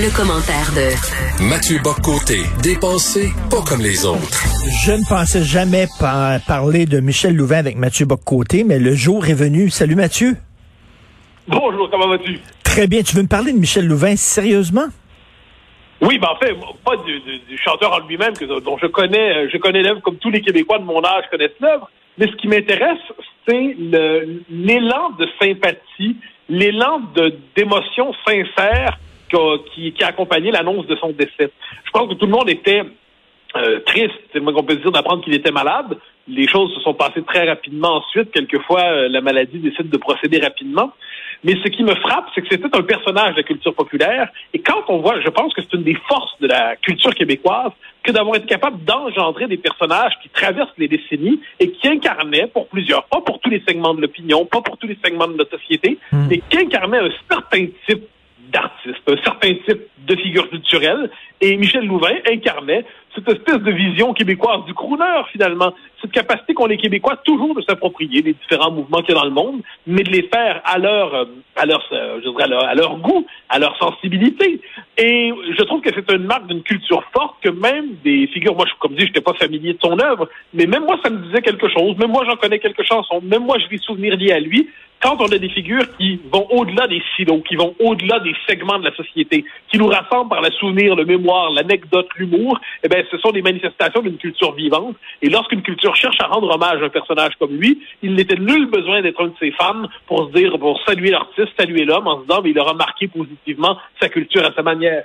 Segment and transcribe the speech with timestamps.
[0.00, 0.94] Le commentaire de
[1.50, 4.46] Mathieu Boccoté, dépensé pas comme les autres.
[4.86, 9.26] Je ne pensais jamais par parler de Michel Louvain avec Mathieu Boccoté, mais le jour
[9.26, 9.70] est venu.
[9.70, 10.36] Salut Mathieu.
[11.48, 12.38] Bonjour, comment vas-tu?
[12.62, 13.02] Très bien.
[13.02, 14.86] Tu veux me parler de Michel Louvain sérieusement?
[16.00, 16.54] Oui, ben en fait,
[16.84, 20.30] pas du, du chanteur en lui-même, dont je connais, euh, je connais l'œuvre comme tous
[20.30, 21.90] les Québécois de mon âge connaissent l'œuvre.
[22.18, 23.02] Mais ce qui m'intéresse,
[23.48, 23.76] c'est
[24.48, 26.16] l'élan de sympathie,
[26.48, 27.00] l'élan
[27.56, 28.96] d'émotion sincère
[29.28, 31.50] qui, qui a accompagné l'annonce de son décès.
[31.84, 32.82] Je pense que tout le monde était
[33.56, 35.96] euh, triste, c'est moins qu'on peut dire, d'apprendre qu'il était malade.
[36.26, 38.30] Les choses se sont passées très rapidement ensuite.
[38.30, 40.92] Quelquefois, euh, la maladie décide de procéder rapidement.
[41.44, 44.28] Mais ce qui me frappe, c'est que c'était un personnage de la culture populaire.
[44.52, 47.72] Et quand on voit, je pense que c'est une des forces de la culture québécoise
[48.02, 52.68] que d'avoir été capable d'engendrer des personnages qui traversent les décennies et qui incarnaient pour
[52.68, 55.48] plusieurs, pas pour tous les segments de l'opinion, pas pour tous les segments de la
[55.48, 56.26] société, hmm.
[56.28, 58.04] mais qui incarnaient un certain type
[58.50, 61.10] d'artistes, un certain type de figure culturelle.
[61.40, 62.84] Et Michel Louvain incarnait
[63.26, 65.72] cette espèce de vision québécoise du crooner, finalement.
[66.00, 69.26] Cette capacité qu'ont les Québécois toujours de s'approprier des différents mouvements qu'il y a dans
[69.26, 71.24] le monde, mais de les faire à leur, euh,
[71.56, 74.60] à leur, euh, je dirais à leur, goût, à leur sensibilité.
[74.96, 78.66] Et je trouve que c'est une marque d'une culture forte que même des figures, moi,
[78.68, 81.18] je, comme dit, je n'étais pas familier de son œuvre, mais même moi, ça me
[81.26, 81.96] disait quelque chose.
[81.98, 83.20] Même moi, j'en connais quelques chansons.
[83.22, 84.68] Même moi, je vis souvenir liés à lui
[85.00, 88.78] quand on a des figures qui vont au-delà des silos, qui vont au-delà des segments
[88.78, 93.02] de la société, qui nous rassemblent par le souvenir, le mémoire, l'anecdote, l'humour, eh bien,
[93.10, 94.96] ce sont des manifestations d'une culture vivante.
[95.22, 98.70] Et lorsqu'une culture cherche à rendre hommage à un personnage comme lui, il n'était nul
[98.70, 102.18] besoin d'être un de ses fans pour se dire, pour saluer l'artiste, saluer l'homme, en
[102.18, 105.04] se disant, mais il aura marqué positivement sa culture à sa manière.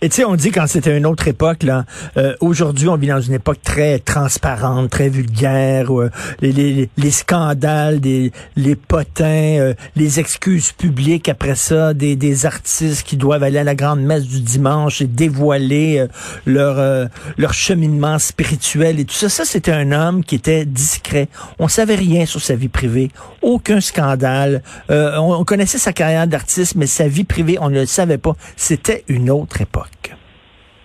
[0.00, 1.84] Et tu sais, on dit quand c'était une autre époque, là,
[2.16, 6.88] euh, aujourd'hui, on vit dans une époque très transparente, très vulgaire, où, euh, les, les,
[6.96, 13.16] les, scandales, des, les potins, euh, les excuses publiques après ça, des, des artistes qui
[13.16, 16.06] doivent aller à la grande messe du dimanche et dévoiler
[16.46, 19.28] leur, leur cheminement spirituel et tout ça.
[19.28, 21.28] Ça, c'était un homme qui était discret.
[21.58, 23.08] On savait rien sur sa vie privée,
[23.40, 24.62] aucun scandale.
[24.90, 28.32] On, on, connaissait sa carrière d'artiste, mais sa vie privée, on ne le savait pas.
[28.56, 30.12] C'était une autre époque.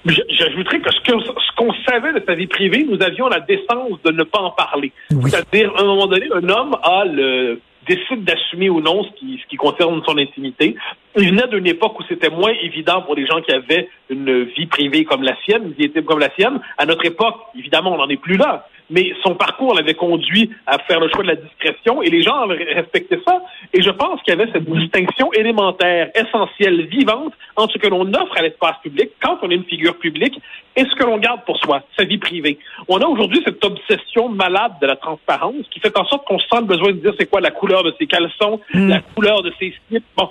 [0.05, 4.23] J'ajouterais que ce qu'on savait de sa vie privée, nous avions la décence de ne
[4.23, 4.91] pas en parler.
[5.09, 9.39] C'est-à-dire, à un moment donné, un homme a le décide d'assumer ou non ce qui,
[9.41, 10.75] ce qui concerne son intimité.
[11.17, 14.65] Il venait d'une époque où c'était moins évident pour les gens qui avaient une vie
[14.67, 16.59] privée comme la sienne, une vie intime comme la sienne.
[16.77, 20.77] À notre époque, évidemment, on n'en est plus là mais son parcours l'avait conduit à
[20.79, 23.41] faire le choix de la discrétion et les gens respectaient ça.
[23.73, 28.07] Et je pense qu'il y avait cette distinction élémentaire, essentielle, vivante entre ce que l'on
[28.13, 30.39] offre à l'espace public quand on est une figure publique
[30.75, 32.57] et ce que l'on garde pour soi, sa vie privée.
[32.87, 36.59] On a aujourd'hui cette obsession malade de la transparence qui fait en sorte qu'on sent
[36.59, 38.89] le besoin de dire c'est quoi la couleur de ses caleçons, hmm.
[38.89, 40.03] la couleur de ses slips.
[40.17, 40.29] Bon,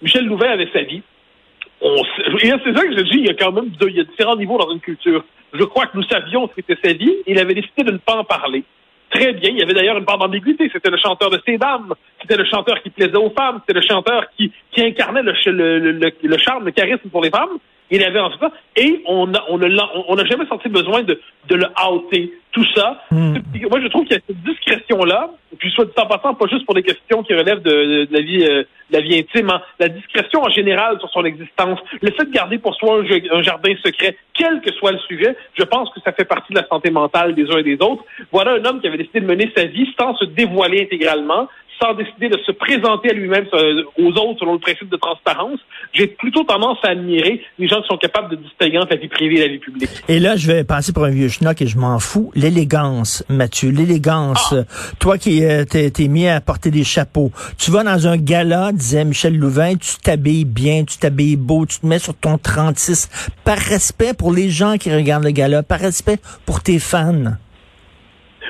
[0.00, 1.02] Michel Louvain avait sa vie.
[1.80, 4.04] On, et c'est ça que je dis, il y a quand même il y a
[4.04, 5.24] différents niveaux dans une culture.
[5.52, 7.14] Je crois que nous savions ce qu'était sa vie.
[7.26, 8.64] Il avait décidé de ne pas en parler.
[9.10, 9.50] Très bien.
[9.50, 10.70] Il y avait d'ailleurs une part d'ambiguïté.
[10.72, 11.92] C'était le chanteur de ces dames.
[12.20, 13.60] C'était le chanteur qui plaisait aux femmes.
[13.60, 15.34] C'était le chanteur qui, incarnait le,
[16.38, 17.58] charme, le charisme pour les femmes.
[17.92, 18.50] Il avait en ça.
[18.74, 22.32] Et on n'a on on a jamais senti besoin de, de le outer.
[22.52, 23.02] Tout ça.
[23.10, 23.38] Hmm.
[23.70, 25.30] Moi, je trouve qu'il y a cette discrétion-là.
[25.58, 28.44] Puis, soit dit en passant, pas juste pour des questions qui relèvent de, la vie,
[28.44, 29.62] euh, la vie intime, hein.
[29.78, 33.42] la discrétion en général sur son existence, le fait de garder pour soi un, un,
[33.42, 36.66] jardin secret, quel que soit le sujet, je pense que ça fait partie de la
[36.66, 38.04] santé mentale des uns et des autres.
[38.32, 41.48] Voilà un homme qui avait décidé de mener sa vie sans se dévoiler intégralement,
[41.80, 45.58] sans décider de se présenter à lui-même euh, aux autres selon le principe de transparence,
[45.92, 49.08] j'ai plutôt tendance à admirer les gens qui sont capables de distinguer entre la vie
[49.08, 49.90] privée et la vie publique.
[50.08, 52.32] Et là, je vais passer pour un vieux schnock et je m'en fous.
[52.34, 54.54] L'élégance, Mathieu, l'élégance.
[54.56, 54.64] Ah!
[54.98, 59.04] Toi qui euh, t'es mis à porter des chapeaux, tu vas dans un gala, disait
[59.04, 63.58] Michel Louvain, tu t'habilles bien, tu t'habilles beau, tu te mets sur ton 36, par
[63.58, 67.36] respect pour les gens qui regardent le gala, par respect pour tes fans.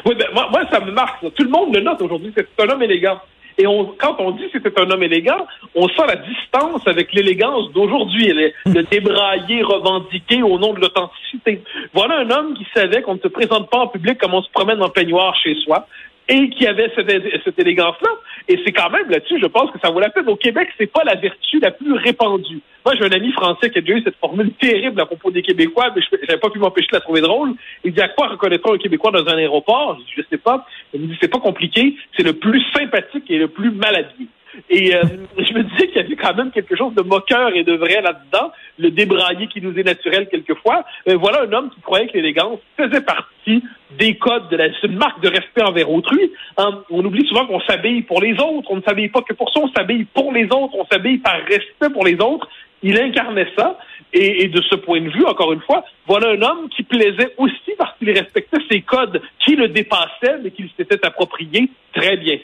[0.04, 1.20] Oui, ben, moi, ça me marque.
[1.34, 2.32] Tout le monde le note aujourd'hui.
[2.36, 3.20] C'est un homme élégant.
[3.58, 3.64] Et
[3.98, 8.32] quand on dit que c'était un homme élégant, on sent la distance avec l'élégance d'aujourd'hui.
[8.64, 11.62] Le débraillé revendiqué au nom de l'authenticité.
[11.92, 14.50] Voilà un homme qui savait qu'on ne se présente pas en public comme on se
[14.50, 15.86] promène en peignoir chez soi
[16.32, 18.08] et qui avait cette, élégance-là.
[18.48, 20.28] Et c'est quand même là-dessus, je pense que ça vaut la peine.
[20.28, 22.60] Au Québec, c'est pas la vertu la plus répandue.
[22.86, 25.42] Moi, j'ai un ami français qui a déjà eu cette formule terrible à propos des
[25.42, 27.52] Québécois, mais je n'avais pas pu m'empêcher de la trouver drôle.
[27.84, 29.98] Il dit à quoi reconnaîtra un Québécois dans un aéroport?
[30.00, 30.66] Je dis, je sais pas.
[30.94, 34.26] Il me dit, c'est pas compliqué, c'est le plus sympathique et le plus maladieux.
[34.70, 35.02] Et euh,
[35.38, 38.00] je me disais qu'il y avait quand même quelque chose de moqueur et de vrai
[38.00, 40.84] là-dedans, le débraillé qui nous est naturel quelquefois.
[41.08, 43.62] Euh, voilà un homme qui croyait que l'élégance faisait partie
[43.98, 46.32] des codes de la une marque de respect envers autrui.
[46.56, 49.50] Hein, on oublie souvent qu'on s'habille pour les autres, on ne s'habille pas que pour
[49.52, 52.48] ça, on s'habille pour les autres, on s'habille par respect pour les autres.
[52.84, 53.78] Il incarnait ça,
[54.12, 57.72] et, de ce point de vue, encore une fois, voilà un homme qui plaisait aussi
[57.78, 62.38] parce qu'il respectait ces codes qui le dépassaient, mais qu'il s'était approprié très bien.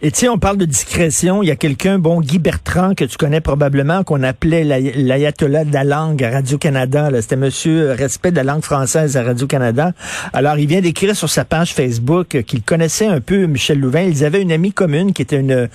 [0.00, 1.42] Et tu sais, on parle de discrétion.
[1.42, 5.72] Il y a quelqu'un, bon, Guy Bertrand, que tu connais probablement, qu'on appelait l'ayatollah de
[5.72, 7.10] la langue à Radio-Canada.
[7.20, 9.94] C'était monsieur respect de la langue française à Radio-Canada.
[10.32, 14.02] Alors, il vient d'écrire sur sa page Facebook qu'il connaissait un peu Michel Louvain.
[14.02, 15.68] Ils avaient une amie commune qui était une,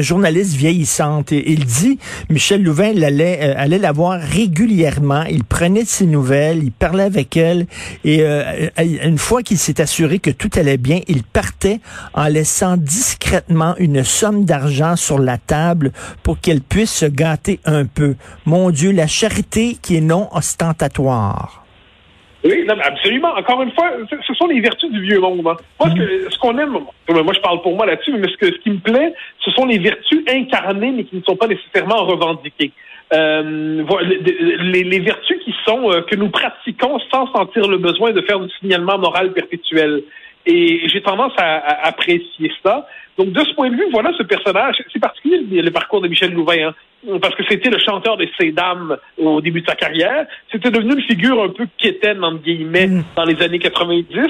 [0.00, 1.32] journaliste vieillissante.
[1.32, 1.98] Et il dit,
[2.30, 5.24] Michel Louvain allait, euh, allait la voir régulièrement.
[5.24, 7.66] Il prenait ses nouvelles, il parlait avec elle.
[8.04, 11.80] Et euh, une fois qu'il s'est assuré que tout allait bien, il partait
[12.14, 15.92] en laissant discrètement une somme d'argent sur la table
[16.22, 18.14] pour qu'elle puisse se gâter un peu.
[18.44, 21.66] Mon Dieu, la charité qui est non ostentatoire.
[22.44, 23.34] Oui, absolument.
[23.34, 25.46] Encore une fois, ce sont les vertus du vieux monde.
[25.48, 25.56] Hein.
[25.80, 25.94] Moi,
[26.30, 29.12] ce qu'on aime, moi je parle pour moi là-dessus, mais ce, qui me plaît,
[29.44, 32.72] ce sont les vertus incarnées, mais qui ne sont pas nécessairement revendiquées.
[33.12, 38.40] Euh, les, vertus qui sont euh, que nous pratiquons sans sentir le besoin de faire
[38.40, 40.02] du signalement moral perpétuel.
[40.44, 42.86] Et j'ai tendance à, apprécier ça.
[43.18, 44.76] Donc, de ce point de vue, voilà ce personnage.
[44.92, 48.52] C'est particulier le parcours de Michel Louvain, hein, parce que c'était le chanteur de Ces
[48.52, 50.26] Dames au début de sa carrière.
[50.52, 53.04] C'était devenu une figure un peu quétaine, entre guillemets, mm.
[53.16, 54.28] dans les années 90.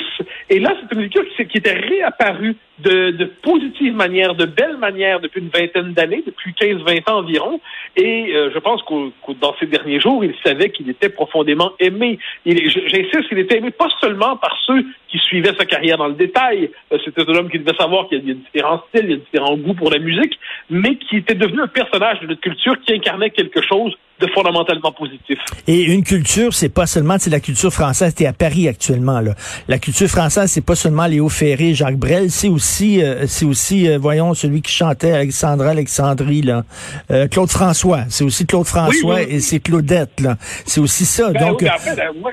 [0.51, 5.21] Et là, c'est une figure qui, était réapparue de, de positive manière, de belle manière
[5.21, 7.61] depuis une vingtaine d'années, depuis 15-20 ans environ.
[7.97, 12.19] Et euh, je pense que dans ces derniers jours, il savait qu'il était profondément aimé.
[12.45, 16.71] J'insiste qu'il était aimé pas seulement par ceux qui suivaient sa carrière dans le détail.
[16.93, 19.17] Euh, c'était un homme qui devait savoir qu'il y a différents styles, il y a
[19.17, 20.39] différents goûts pour la musique,
[20.71, 24.93] mais qui était devenu un personnage de notre culture qui incarnait quelque chose de fondamentalement
[24.93, 25.39] positif.
[25.67, 28.15] Et une culture, c'est pas seulement c'est la culture française.
[28.15, 29.35] T'es à Paris actuellement là.
[29.69, 33.87] La culture française, c'est pas seulement Léo Ferré, Jacques Brel, c'est aussi, euh, c'est aussi,
[33.87, 36.63] euh, voyons, celui qui chantait Alexandra Alexandrie là,
[37.11, 38.05] euh, Claude François.
[38.09, 40.37] C'est aussi Claude François et c'est Claudette là.
[40.65, 41.33] C'est aussi ça.
[41.33, 42.33] Ben Donc, en fait, moi,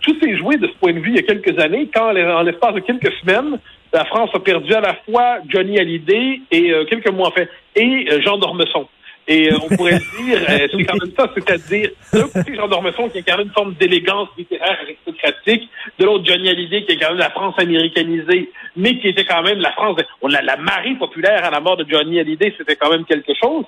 [0.00, 2.42] tout s'est joué de ce point de vue il y a quelques années, quand en
[2.42, 3.58] l'espace de quelques semaines,
[3.92, 8.20] la France a perdu à la fois Johnny Hallyday et quelques mois en fait et
[8.22, 8.86] Jean Dormesson.
[9.28, 13.10] Et euh, on pourrait dire, euh, c'est quand même ça, c'est-à-dire, d'un côté, Jean Dormesson
[13.10, 15.68] qui incarne une forme d'élégance littéraire aristocratique,
[15.98, 19.72] de l'autre, Johnny Hallyday qui incarne la France américanisée, mais qui était quand même la
[19.72, 23.04] France, on a la marée populaire à la mort de Johnny Hallyday, c'était quand même
[23.04, 23.66] quelque chose.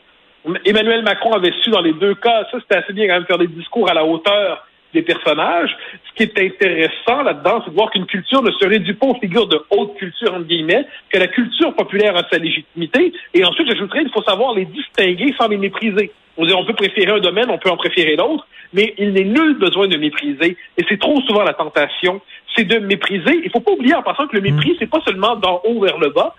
[0.64, 3.36] Emmanuel Macron avait su dans les deux cas, ça c'était assez bien quand même faire
[3.36, 5.76] des discours à la hauteur des personnages.
[6.08, 9.18] Ce qui est intéressant là-dedans, c'est de voir qu'une culture ne se réduit pas aux
[9.20, 13.12] figures de haute culture, entre guillemets, que la culture populaire a sa légitimité.
[13.34, 16.12] Et ensuite, j'ajouterais, il faut savoir les distinguer sans les mépriser.
[16.36, 19.88] On, peut préférer un domaine, on peut en préférer l'autre, mais il n'est nul besoin
[19.88, 20.56] de mépriser.
[20.78, 22.20] Et c'est trop souvent la tentation,
[22.56, 23.42] c'est de mépriser.
[23.44, 24.76] Il faut pas oublier en passant que le mépris, mm.
[24.78, 26.34] c'est pas seulement d'en haut vers le bas.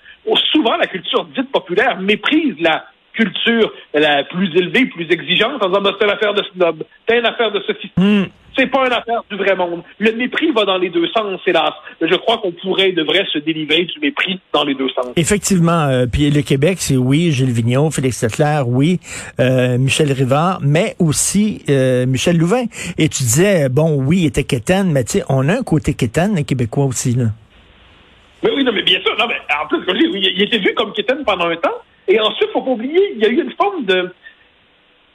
[0.52, 5.82] Souvent, la culture dite populaire méprise la culture la plus élevée, plus exigeante, en disant,
[5.82, 7.92] bah, c'est l'affaire de snob, c'est une affaire de ceci.
[7.98, 8.24] Mm.
[8.62, 9.82] C'est pas une affaire du vrai monde.
[9.98, 11.74] Le mépris va dans les deux sens, hélas.
[12.00, 15.08] Je crois qu'on pourrait et devrait se délivrer du mépris dans les deux sens.
[15.16, 15.88] Effectivement.
[15.88, 19.00] Euh, puis le Québec, c'est oui, Gilles Vigneault, Félix Settler, oui,
[19.40, 22.66] euh, Michel Rivard, mais aussi euh, Michel Louvain.
[23.00, 25.96] Et tu disais, bon, oui, il était quétaine, mais tu sais, on a un côté
[25.96, 27.30] quétaine, les Québécois aussi, là.
[28.44, 29.18] Mais oui, non, mais bien sûr.
[29.18, 29.80] Non, mais en plus,
[30.14, 31.82] il était vu comme quétaine pendant un temps.
[32.08, 34.12] Et ensuite, faut pas oublier, il y a eu une forme de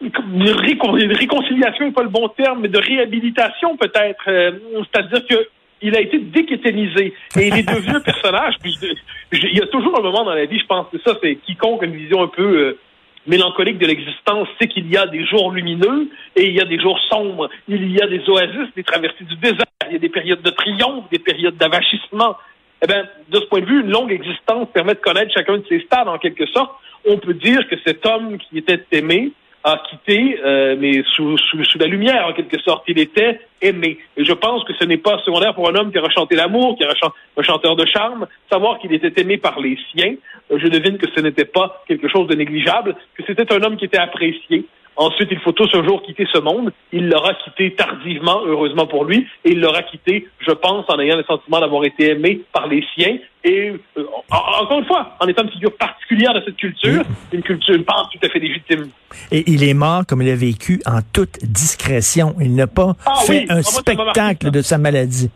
[0.00, 4.24] une réconciliation n'est pas le bon terme, mais de réhabilitation peut-être.
[4.28, 4.52] Euh,
[4.92, 5.48] c'est-à-dire que
[5.82, 8.54] il a été déquéténisé et il est devenu un personnage.
[8.64, 11.82] il y a toujours un moment dans la vie, je pense que ça, c'est quiconque
[11.82, 12.78] a une vision un peu euh,
[13.26, 16.80] mélancolique de l'existence sait qu'il y a des jours lumineux et il y a des
[16.80, 17.48] jours sombres.
[17.68, 20.50] Il y a des oasis, des traversées du désert, il y a des périodes de
[20.50, 22.36] triomphe, des périodes d'avachissement.
[22.82, 25.64] Eh bien, de ce point de vue, une longue existence permet de connaître chacun de
[25.68, 26.72] ces stades en quelque sorte.
[27.06, 29.32] On peut dire que cet homme qui était aimé,
[29.66, 32.84] a quitté, euh, mais sous, sous, la lumière en quelque sorte.
[32.86, 33.98] Il était aimé.
[34.16, 36.76] Et je pense que ce n'est pas secondaire pour un homme qui a chanté l'amour,
[36.78, 36.90] qui a
[37.36, 40.14] un chanteur de charme, savoir qu'il était aimé par les siens.
[40.52, 43.76] Euh, je devine que ce n'était pas quelque chose de négligeable, que c'était un homme
[43.76, 44.66] qui était apprécié.
[44.96, 46.72] Ensuite, il faut tous un jour quitter ce monde.
[46.90, 51.16] Il l'aura quitté tardivement, heureusement pour lui, et il l'aura quitté, je pense, en ayant
[51.16, 53.18] le sentiment d'avoir été aimé par les siens.
[53.44, 57.74] Et euh, encore une fois, en étant une figure particulière de cette culture, une culture,
[57.74, 58.88] une pense, tout à fait légitime.
[59.30, 62.34] Et il est mort, comme il a vécu, en toute discrétion.
[62.40, 65.30] Il n'a pas ah fait un ah, spectacle de sa maladie.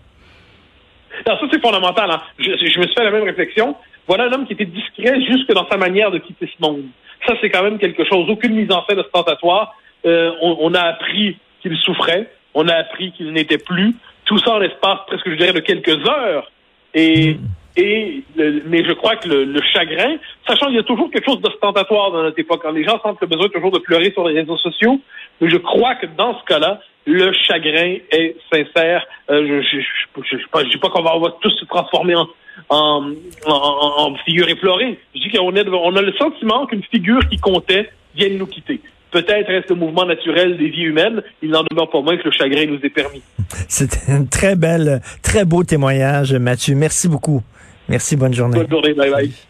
[1.27, 2.11] ça, c'est fondamental.
[2.11, 2.23] Hein.
[2.39, 3.77] Je, je me suis fait la même réflexion.
[4.09, 6.83] Voilà un homme qui était discret jusque dans sa manière de quitter ce monde.
[7.27, 8.29] Ça, c'est quand même quelque chose.
[8.29, 9.75] Aucune mise en scène ostentatoire.
[10.07, 12.31] Euh, on, a appris qu'il souffrait.
[12.55, 13.95] On a appris qu'il n'était plus.
[14.25, 16.51] Tout ça en l'espace presque, je dirais, de quelques heures.
[16.95, 17.39] Et, mm.
[17.77, 18.25] et
[18.67, 22.23] mais je crois que le, chagrin, sachant qu'il y a toujours quelque chose d'ostentatoire dans
[22.23, 24.99] notre époque, quand les gens sentent le besoin toujours de pleurer sur les réseaux sociaux,
[25.41, 29.07] mais je crois que dans ce cas-là, le chagrin est sincère.
[29.31, 32.29] Euh, je ne dis pas, qu'on va, on va tous se transformer en,
[32.69, 33.13] en,
[33.47, 34.99] en, figure éplorée.
[35.39, 35.55] On
[35.97, 38.81] a le sentiment qu'une figure qui comptait vient de nous quitter.
[39.11, 41.23] Peut-être reste le mouvement naturel des vies humaines.
[41.43, 43.23] Il n'en demeure pas moins que le chagrin nous est permis.
[43.69, 46.75] C'était un très bel, très beau témoignage, Mathieu.
[46.77, 47.43] Merci beaucoup.
[47.89, 48.59] Merci, bonne journée.
[48.59, 49.50] Bonne journée, bye bye.